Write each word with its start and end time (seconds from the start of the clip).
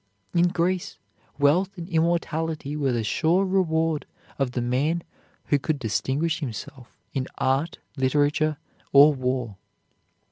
In 0.33 0.47
Greece, 0.47 0.97
wealth 1.37 1.77
and 1.77 1.87
immortality 1.87 2.75
were 2.75 2.91
the 2.91 3.03
sure 3.03 3.45
reward 3.45 4.07
of 4.39 4.53
the 4.53 4.59
man 4.63 5.03
who 5.49 5.59
could 5.59 5.77
distinguish 5.77 6.39
himself 6.39 6.97
in 7.13 7.27
art, 7.37 7.77
literature, 7.95 8.57
or 8.91 9.13
war. 9.13 9.57